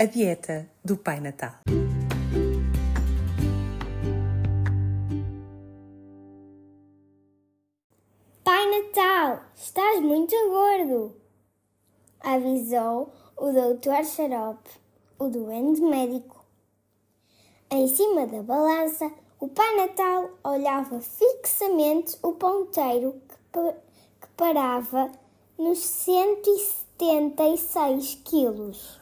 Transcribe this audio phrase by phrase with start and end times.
[0.00, 1.54] A dieta do Pai Natal.
[8.44, 11.16] Pai Natal, estás muito gordo,
[12.20, 14.70] avisou o doutor Xarope,
[15.18, 16.44] o doente médico.
[17.68, 19.10] Em cima da balança,
[19.40, 23.20] o Pai Natal olhava fixamente o ponteiro
[23.52, 23.72] que,
[24.20, 25.10] que parava
[25.58, 28.97] nos 176 quilos.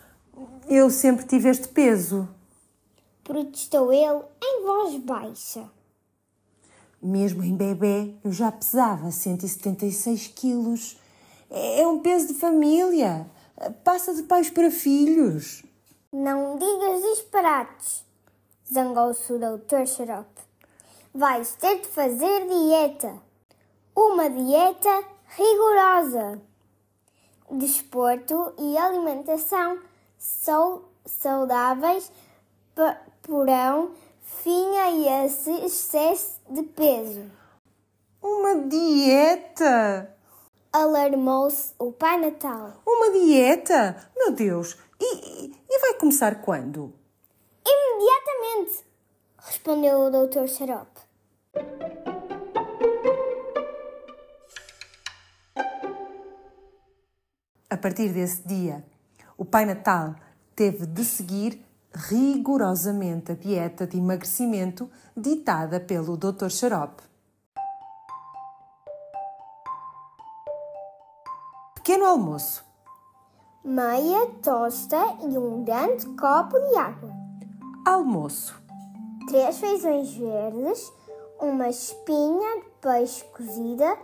[0.69, 2.29] Eu sempre tive este peso.
[3.23, 5.71] Protestou ele em voz baixa.
[7.03, 10.99] Mesmo em bebê, eu já pesava 176 quilos.
[11.51, 13.31] É um peso de família.
[13.85, 15.65] Passa de pais para filhos.
[16.13, 18.05] Não digas disparates,
[18.73, 20.41] zangou-se o doutor Xarope.
[21.15, 23.17] Vais ter de fazer dieta.
[23.95, 25.05] Uma dieta
[25.37, 26.43] rigorosa.
[27.51, 29.79] Desporto e alimentação
[30.19, 32.11] são saudáveis
[33.23, 37.25] porão fim a esse excesso de peso.
[38.23, 40.15] Uma dieta?
[40.73, 42.73] Alarmou-se o Pai Natal.
[42.87, 44.11] Uma dieta?
[44.17, 44.77] Meu Deus!
[45.01, 46.93] E, e- e vai começar quando?
[47.67, 48.85] Imediatamente,
[49.39, 51.01] respondeu o doutor Xarope.
[57.69, 58.85] A partir desse dia,
[59.37, 60.15] o Pai Natal
[60.55, 66.49] teve de seguir rigorosamente a dieta de emagrecimento ditada pelo Dr.
[66.49, 67.03] Xarope.
[71.75, 72.65] Pequeno almoço.
[73.65, 77.11] Meia tosta e um grande copo de água.
[77.87, 78.61] Almoço.
[79.29, 80.93] Três feijões verdes,
[81.41, 83.97] uma espinha de peixe cozida,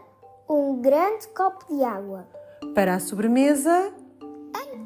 [0.49, 2.27] um grande copo de água,
[2.75, 3.93] Para a sobremesa,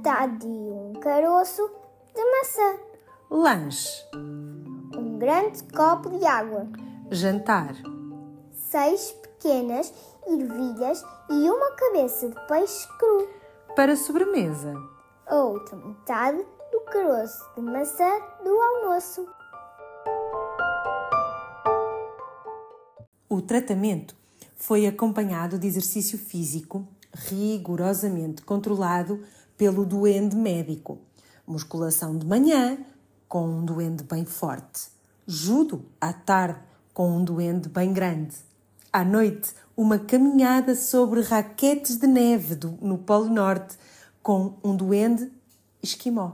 [0.06, 1.68] metade de um caroço
[2.14, 2.78] de maçã,
[3.28, 4.04] lanche.
[4.96, 6.64] um grande copo de água,
[7.10, 7.74] Jantar.
[8.52, 9.92] seis pequenas
[10.24, 13.28] ervilhas e uma cabeça de peixe cru,
[13.74, 14.74] Para a sobremesa,
[15.26, 16.38] a outra metade
[16.70, 18.08] do caroço de maçã
[18.44, 19.26] do almoço.
[23.28, 24.14] O tratamento
[24.54, 29.20] foi acompanhado de exercício físico rigorosamente controlado
[29.56, 30.98] pelo duende médico.
[31.46, 32.78] Musculação de manhã,
[33.28, 34.88] com um duende bem forte.
[35.26, 36.60] Judo à tarde,
[36.92, 38.34] com um duende bem grande.
[38.92, 43.76] À noite, uma caminhada sobre raquetes de neve do- no Polo Norte,
[44.22, 45.30] com um duende
[45.82, 46.32] esquimó.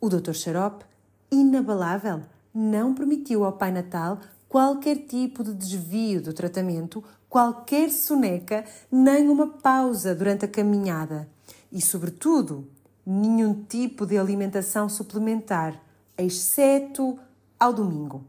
[0.00, 0.32] O Dr.
[0.32, 0.84] Xarope,
[1.30, 2.20] inabalável,
[2.52, 9.46] não permitiu ao Pai Natal qualquer tipo de desvio do tratamento, qualquer soneca, nem uma
[9.46, 11.26] pausa durante a caminhada
[11.72, 12.68] e, sobretudo,
[13.04, 15.80] nenhum tipo de alimentação suplementar,
[16.16, 17.18] exceto
[17.58, 18.24] ao domingo.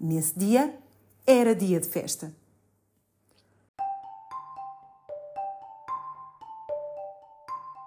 [0.00, 0.76] Nesse dia,
[1.26, 2.32] era dia de festa.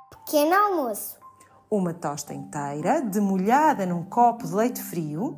[0.10, 1.18] Pequeno almoço.
[1.70, 5.38] Uma tosta inteira, demolhada num copo de leite frio,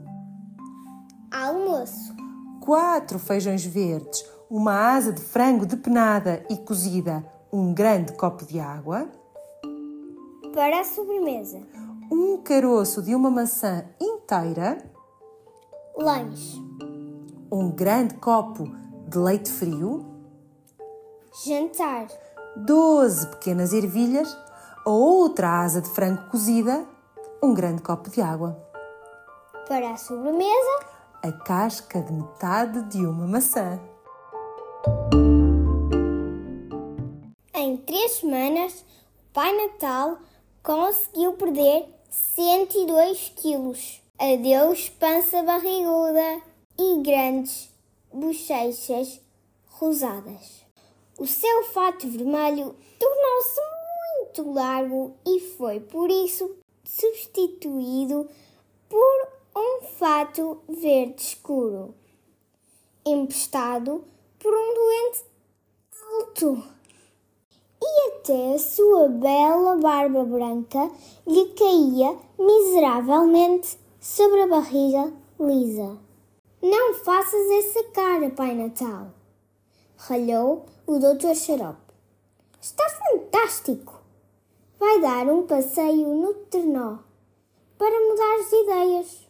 [1.32, 2.14] Almoço.
[2.60, 9.10] quatro feijões verdes, uma asa de frango depenada e cozida, um grande copo de água,
[10.54, 11.62] Para a sobremesa.
[12.12, 14.78] um caroço de uma maçã inteira,
[15.98, 16.62] Lanche.
[17.52, 18.66] um grande copo
[19.08, 20.06] de leite frio,
[21.46, 22.08] Jantar.
[22.56, 24.38] 12 pequenas ervilhas,
[24.86, 26.86] a outra asa de frango cozida,
[27.42, 28.56] um grande copo de água,
[29.68, 30.80] Para a sobremesa.
[31.24, 33.80] a casca de metade de uma maçã.
[37.56, 38.86] Em três semanas,
[39.30, 40.18] o Pai Natal
[40.64, 44.02] conseguiu perder 102 quilos.
[44.18, 46.42] Adeus, pança barriguda
[46.80, 47.70] e grandes
[48.12, 49.20] bochechas
[49.68, 50.64] rosadas.
[51.20, 53.62] O seu fato vermelho tornou-se
[54.18, 58.30] muito largo e foi por isso substituído
[58.88, 61.94] por um fato verde escuro,
[63.06, 64.06] empestado
[64.40, 65.24] por um doente
[66.14, 66.73] alto
[68.08, 70.90] até a sua bela barba branca
[71.28, 75.98] lhe caía miseravelmente sobre a barriga lisa.
[76.62, 79.12] Não faças essa cara, Pai Natal,
[79.98, 81.36] ralhou o Dr.
[81.36, 81.94] Xarope.
[82.62, 84.02] Está fantástico!
[84.80, 87.00] Vai dar um passeio no trenó
[87.78, 89.28] para mudar de ideias.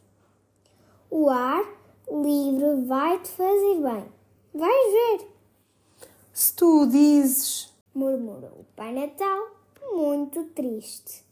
[1.09, 1.63] O ar
[2.09, 4.05] livre vai te fazer bem.
[4.53, 5.27] Vais ver!
[6.33, 7.62] Se tu dizes
[7.93, 9.47] murmurou o Pai Natal,
[9.93, 11.23] muito triste.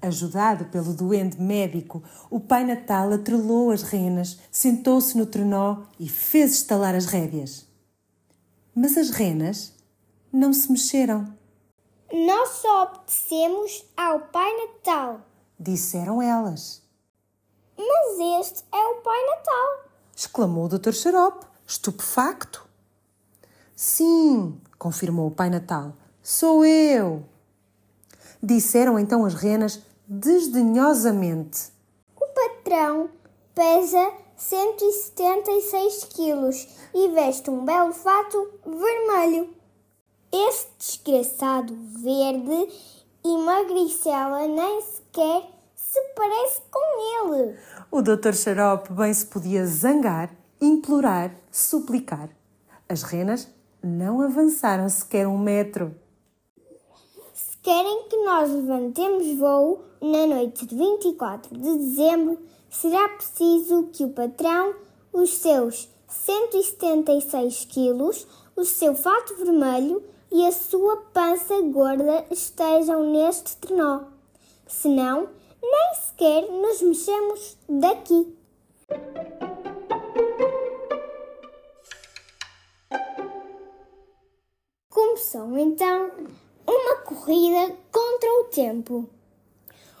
[0.00, 6.54] Ajudado pelo doente médico, o Pai Natal atrelou as renas, sentou-se no trenó e fez
[6.54, 7.68] estalar as rédeas.
[8.74, 9.72] Mas as renas
[10.32, 11.32] não se mexeram.
[12.12, 15.20] Nós só obedecemos ao Pai Natal,
[15.62, 16.82] Disseram elas.
[17.78, 19.92] Mas este é o Pai Natal.
[20.16, 20.90] Exclamou o Dr.
[20.90, 22.66] Xarope, estupefacto.
[23.76, 25.92] Sim, confirmou o Pai Natal.
[26.20, 27.24] Sou eu.
[28.42, 31.70] Disseram então as renas desdenhosamente.
[32.16, 33.08] O patrão
[33.54, 39.54] pesa 176 quilos e veste um belo fato vermelho.
[40.32, 41.72] Esse desgraçado
[42.02, 42.68] verde
[43.24, 45.51] e magricela nem sequer
[45.92, 47.54] se parece com ele.
[47.90, 48.32] O Dr.
[48.32, 52.30] Xarope bem se podia zangar, implorar, suplicar.
[52.88, 53.46] As renas
[53.82, 55.94] não avançaram sequer um metro.
[57.34, 62.38] Se querem que nós levantemos voo na noite de 24 de dezembro,
[62.70, 64.74] será preciso que o patrão,
[65.12, 73.56] os seus 176 quilos, o seu fato vermelho e a sua pança gorda estejam neste
[73.58, 74.04] trenó.
[74.66, 75.28] Senão,
[75.62, 78.36] nem sequer nos mexemos daqui.
[84.90, 86.10] Começou então
[86.66, 89.08] uma corrida contra o tempo.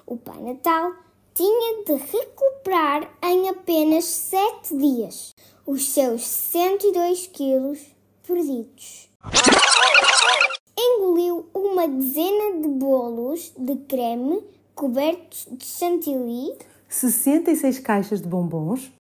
[0.06, 0.92] O Pai Natal
[1.34, 7.80] tinha de recuperar em apenas sete dias os seus 102 quilos
[8.26, 9.08] perdidos.
[10.76, 14.42] Engoliu uma dezena de bolos de creme
[14.74, 16.52] cobertos de chantilly,
[16.88, 18.92] 66 caixas de bombons,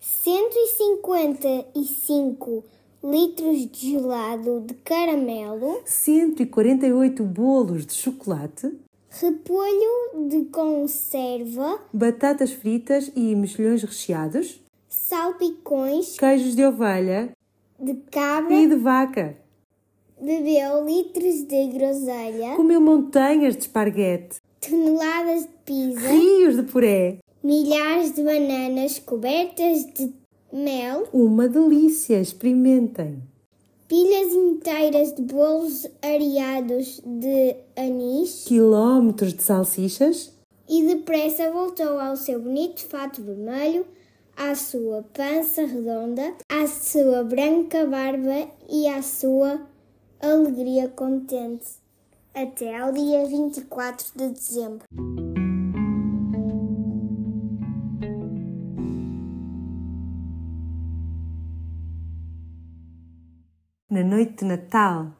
[0.00, 2.64] 155
[3.02, 8.72] litros de gelado de caramelo, 148 bolos de chocolate,
[9.10, 17.30] repolho de conserva, batatas fritas e mexilhões recheados, salpicões queijos de ovelha
[17.78, 19.36] de cabra, e de vaca.
[20.20, 27.18] bebeu litros de groselha, Comeu montanhas de esparguete, toneladas de pizza, rios de puré.
[27.42, 30.12] milhares de bananas cobertas de
[30.52, 33.22] mel, Uma delícia, experimentem.
[33.88, 40.32] pilhas inteiras de bolos areados de anis Quilómetros de salsichas,
[40.68, 43.84] e depressa voltou ao seu bonito fato vermelho,
[44.36, 49.60] à sua pança redonda, à sua branca barba e à sua
[50.20, 51.83] alegria contente.
[52.34, 54.84] Até ao dia 24 de dezembro.
[63.88, 65.12] na noite de Natal,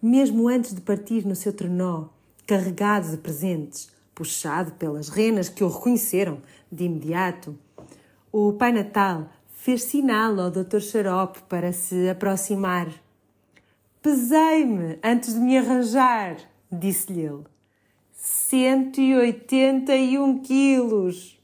[0.00, 2.10] mesmo antes de partir no seu trenó,
[2.46, 6.38] carregado de presentes, puxado pelas renas que o reconheceram
[6.70, 7.58] de imediato,
[8.30, 10.78] o Pai Natal fez sinal ao Dr.
[10.78, 13.05] Xarope para se aproximar.
[14.06, 16.36] Pesei-me antes de me arranjar,
[16.70, 17.42] disse-lhe ele.
[18.12, 21.36] 181 quilos.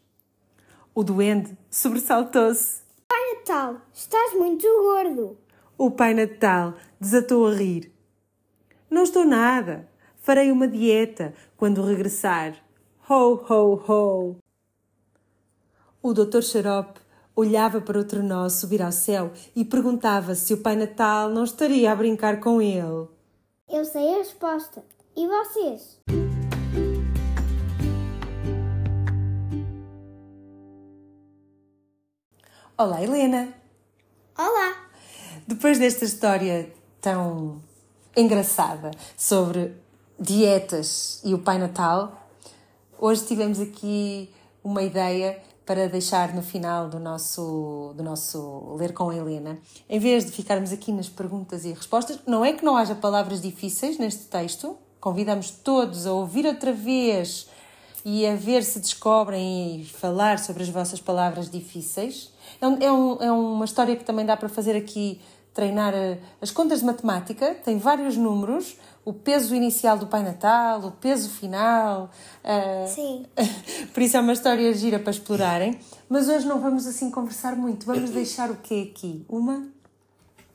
[0.94, 2.82] O duende sobressaltou-se.
[3.08, 5.36] Pai Natal, estás muito gordo.
[5.76, 7.92] O Pai Natal desatou a rir.
[8.88, 9.88] Não estou nada.
[10.18, 12.54] Farei uma dieta quando regressar.
[13.10, 14.36] Ho, ho, ho.
[16.00, 16.42] O Dr.
[16.42, 17.00] Xarope
[17.34, 21.90] olhava para o trenó subir ao céu e perguntava se o Pai Natal não estaria
[21.90, 23.08] a brincar com ele.
[23.68, 24.84] Eu sei a resposta.
[25.16, 25.98] E vocês?
[32.76, 33.54] Olá, Helena.
[34.36, 34.88] Olá!
[35.46, 37.60] Depois desta história tão
[38.16, 39.74] engraçada sobre
[40.18, 42.28] dietas e o Pai Natal,
[42.98, 44.32] hoje tivemos aqui
[44.64, 49.58] uma ideia para deixar no final do nosso, do nosso Ler com Helena.
[49.88, 53.40] Em vez de ficarmos aqui nas perguntas e respostas, não é que não haja palavras
[53.40, 57.48] difíceis neste texto, convidamos todos a ouvir outra vez
[58.04, 62.32] e a ver se descobrem e falar sobre as vossas palavras difíceis.
[62.60, 65.20] É, um, é, é uma história que também dá para fazer aqui,
[65.54, 70.80] treinar eh, as contas de matemática, tem vários números, o peso inicial do Pai Natal,
[70.84, 72.10] o peso final.
[72.44, 73.26] eh, Sim.
[73.92, 75.78] Por isso é uma história gira para explorarem.
[76.08, 79.24] Mas hoje não vamos assim conversar muito, vamos deixar o quê aqui?
[79.28, 79.66] Uma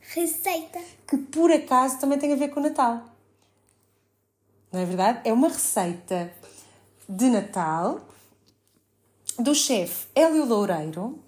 [0.00, 0.78] Receita.
[1.06, 3.02] que por acaso também tem a ver com o Natal.
[4.72, 5.20] Não é verdade?
[5.24, 6.32] É uma receita
[7.08, 8.00] de Natal
[9.38, 11.18] do chefe Hélio Loureiro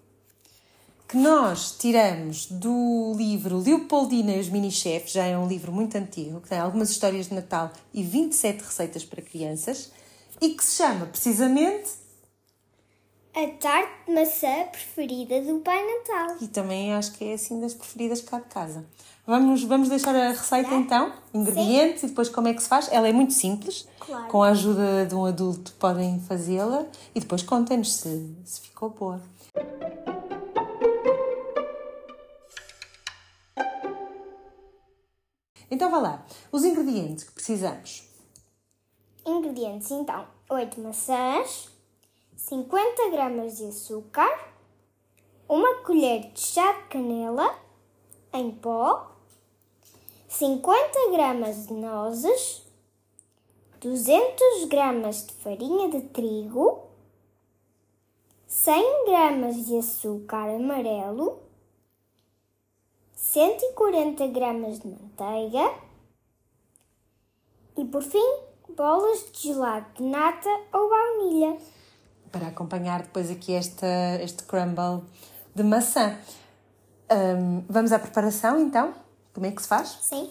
[1.10, 6.40] que nós tiramos do livro Leopoldina e os Mini-Chefs, já é um livro muito antigo,
[6.40, 9.90] que tem algumas histórias de Natal e 27 receitas para crianças.
[10.40, 11.90] e que se chama precisamente
[13.34, 16.36] A tarte de maçã preferida do Pai Natal.
[16.40, 18.84] e também acho que é assim das preferidas cá de casa.
[19.26, 22.88] Vamos, vamos deixar a receita então, ingredientes e depois como é que se faz.
[22.90, 24.28] Ela é muito simples, Claro.
[24.28, 29.20] com a ajuda de um adulto podem fazê-la e depois contem-nos se, se ficou boa.
[35.70, 38.08] Então vá lá, os ingredientes que precisamos.
[39.24, 41.68] Ingredientes então: 8 maçãs,
[42.36, 44.28] 50 gramas de açúcar,
[45.48, 47.56] uma colher de chá de canela
[48.32, 49.12] em pó,
[50.28, 52.62] 50 gramas de nozes,
[53.80, 56.86] 200 gramas de farinha de trigo,
[58.46, 61.40] 100 gramas de açúcar amarelo,
[63.32, 65.72] 140 gramas de manteiga
[67.76, 68.40] e por fim
[68.76, 71.56] bolas de gelado de nata ou baunilha.
[72.32, 73.86] para acompanhar depois aqui esta,
[74.20, 75.04] este crumble
[75.54, 76.18] de maçã.
[77.08, 78.92] Hum, vamos à preparação então?
[79.32, 79.96] Como é que se faz?
[80.00, 80.28] Sim.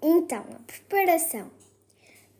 [0.00, 1.50] Então, a preparação.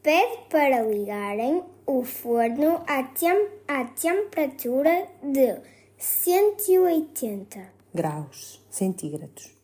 [0.00, 5.60] Pede para ligarem o forno à, tem à temperatura de
[5.98, 7.73] 180.
[7.94, 9.56] Graus centígrados.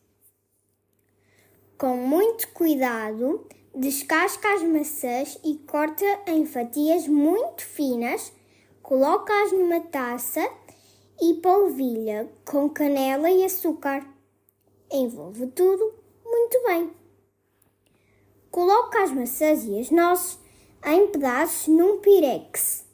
[1.76, 3.44] Com muito cuidado,
[3.75, 8.32] descasca as maçãs e corta em fatias muito finas,
[8.82, 10.49] coloca-as numa taça
[11.20, 14.06] e polvilha com canela e açúcar.
[14.92, 15.92] Envolve tudo
[16.25, 16.88] muito bem.
[18.49, 20.38] Coloca as maçãs e as nozes
[20.87, 22.84] em pedaços num pirex.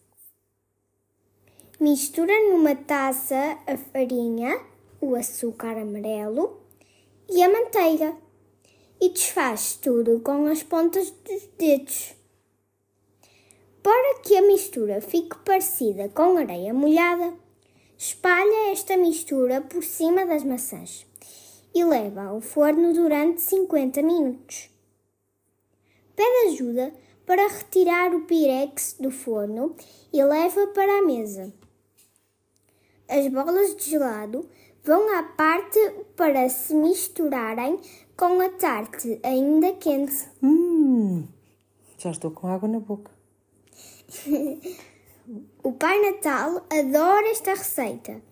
[1.79, 4.59] Mistura numa taça a farinha,
[5.01, 6.61] o açúcar amarelo
[7.29, 8.17] e a manteiga
[9.01, 12.15] e desfaz tudo com as pontas dos dedos.
[13.83, 17.35] Para que a mistura fique parecida com areia molhada,
[17.97, 21.07] espalha esta mistura por cima das maçãs
[21.75, 24.71] e leva ao forno durante 50 minutos.
[26.17, 26.93] Pede ajuda
[27.27, 29.77] para retirar o pirex do forno
[30.13, 31.53] e leva para a mesa.
[33.09, 34.49] As bolas de gelado
[34.87, 35.79] vão à parte
[36.17, 37.81] para se misturarem
[38.17, 40.29] com a tarte ainda quente.
[40.41, 41.25] Hum,
[41.99, 43.11] já estou com água na boca.
[45.61, 48.23] O Pai Natal adora esta receita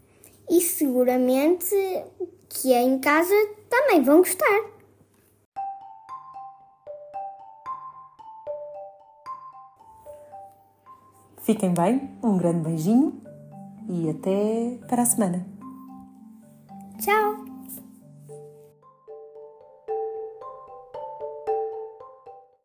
[0.48, 1.74] e seguramente
[2.48, 3.34] que em casa
[3.68, 4.60] também vão gostar.
[11.38, 13.20] Fiquem bem, um grande beijinho
[13.88, 15.53] e até para a semana.
[16.98, 17.43] 教。